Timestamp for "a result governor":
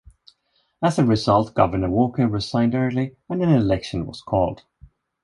0.97-1.91